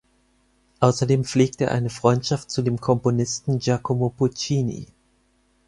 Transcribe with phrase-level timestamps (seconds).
[0.79, 4.87] Außerdem pflegte er eine Freundschaft zu dem Komponisten Giacomo Puccini.